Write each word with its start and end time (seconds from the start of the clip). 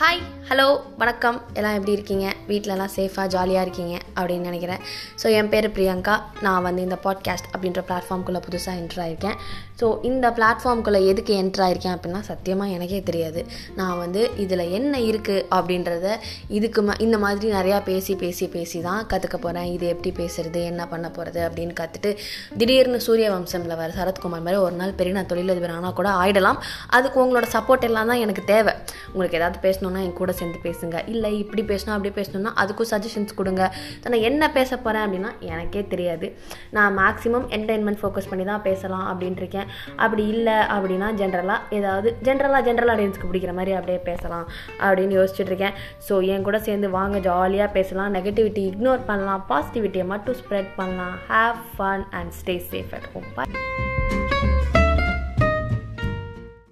Hi 0.00 0.20
hello 0.48 0.66
வணக்கம். 1.00 1.38
எல்லாம் 1.58 1.74
எப்படி 1.78 1.92
இருக்கீங்க? 1.96 2.26
வீட்டிலலாம் 2.50 2.92
சேஃபாக 2.94 3.26
ஜாலியாக 3.32 3.64
இருக்கீங்க 3.66 3.94
அப்படின்னு 4.18 4.48
நினைக்கிறேன். 4.48 4.80
ஸோ 5.20 5.26
என் 5.38 5.50
பேர் 5.52 5.66
பிரியங்கா. 5.76 6.14
நான் 6.46 6.64
வந்து 6.66 6.80
இந்த 6.86 6.96
பாட்காஸ்ட் 7.04 7.48
அப்படின்ற 7.52 7.80
பிளாட்ஃபார்ம்குள்ளே 7.88 8.40
புதுசாக 8.46 8.80
என்ட்ரு 8.80 9.00
ஆகிருக்கேன் 9.04 9.36
ஸோ 9.80 9.88
இந்த 10.08 10.26
பிளாட்ஃபார்ம்குள்ளே 10.36 11.00
எதுக்கு 11.10 11.32
என்ட்ரு 11.42 11.62
ஆகிருக்கேன் 11.66 11.94
அப்படின்னா 11.96 12.20
சத்தியமாக 12.30 12.74
எனக்கே 12.76 13.00
தெரியாது. 13.10 13.42
நான் 13.80 14.00
வந்து 14.02 14.22
இதில் 14.44 14.64
என்ன 14.78 14.94
இருக்குது 15.10 15.44
அப்படின்றத 15.56 16.16
இதுக்கு 16.58 16.82
ம 16.88 16.96
இந்த 17.06 17.18
மாதிரி 17.24 17.50
நிறையா 17.58 17.78
பேசி 17.90 18.16
பேசி 18.22 18.48
பேசி 18.56 18.80
தான் 18.88 19.04
கற்றுக்க 19.12 19.38
போகிறேன் 19.44 19.68
இது 19.74 19.86
எப்படி 19.94 20.12
பேசுகிறது 20.22 20.62
என்ன 20.72 20.88
பண்ண 20.94 21.08
போகிறது 21.18 21.42
அப்படின்னு 21.48 21.76
கற்றுட்டு 21.82 22.12
திடீர்னு 22.62 23.00
சூரிய 23.08 23.28
வம்சமில் 23.36 23.78
வர 23.82 23.90
சரத்குமார் 24.00 24.44
மாதிரி 24.48 24.62
ஒரு 24.66 24.76
நாள் 24.80 24.96
பெரிய 25.00 25.18
நான் 25.18 25.30
தொழிலதிபர் 25.34 25.76
ஆனால் 25.78 25.96
கூட 26.00 26.10
ஆயிடலாம். 26.22 26.60
அதுக்கு 26.98 27.24
உங்களோட 27.26 27.48
சப்போர்ட் 27.56 27.88
எல்லாம் 27.90 28.12
தான் 28.12 28.24
எனக்கு 28.26 28.44
தேவை. 28.54 28.74
உங்களுக்கு 29.12 29.40
ஏதாவது 29.42 29.64
பேசணுன்னா 29.90 30.06
என் 30.06 30.18
கூட 30.20 30.32
சேர்ந்து 30.38 30.58
பேசுங்க. 30.66 30.96
இல்லை 31.12 31.30
இப்படி 31.42 31.62
பேசணும் 31.70 31.94
அப்படி 31.96 32.12
பேசணும்னா 32.18 32.52
அதுக்கும் 32.62 32.90
சஜஷன்ஸ் 32.92 33.36
கொடுங்க. 33.40 33.62
நான் 34.12 34.26
என்ன 34.30 34.42
பேச 34.58 34.70
போகிறேன் 34.84 35.04
அப்படின்னா 35.06 35.30
எனக்கே 35.52 35.82
தெரியாது. 35.92 36.26
நான் 36.76 36.94
மேக்ஸிமம் 37.00 37.46
என்டர்டைன்மெண்ட் 37.56 38.00
ஃபோக்கஸ் 38.02 38.30
பண்ணி 38.30 38.44
தான் 38.52 38.64
பேசலாம் 38.68 39.06
அப்படின்ட்டு 39.10 39.44
இருக்கேன். 39.44 39.68
அப்படி 40.04 40.24
இல்லை 40.34 40.56
அப்படின்னா 40.76 41.08
ஜென்ரலாக 41.22 41.76
ஏதாவது 41.78 42.10
ஜென்ரலாக 42.28 42.62
ஜென்ரல் 42.68 42.92
ஆடியன்ஸ்க்கு 42.94 43.30
பிடிக்கிற 43.30 43.54
மாதிரி 43.60 43.74
அப்படியே 43.78 44.00
பேசலாம் 44.10 44.46
அப்படின்னு 44.86 45.18
யோசிச்சுட்டு 45.20 45.52
இருக்கேன். 45.52 45.76
ஸோ 46.08 46.16
என் 46.34 46.46
கூட 46.48 46.60
சேர்ந்து 46.68 46.90
வாங்க 46.98 47.18
ஜாலியாக 47.28 47.70
பேசலாம். 47.78 48.14
நெகட்டிவிட்டி 48.18 48.64
இக்னோர் 48.72 49.06
பண்ணலாம். 49.10 49.44
பாசிட்டிவிட்டியை 49.52 50.06
மட்டும் 50.14 50.38
ஸ்ப்ரெட் 50.42 50.72
பண்ணலாம். 50.80 51.16
Have 51.32 51.60
fun 51.76 52.06
and 52.20 52.34
stay 52.40 52.56
safe 52.72 52.94
at 52.98 53.08
home 53.14 53.30
bye 53.38 54.19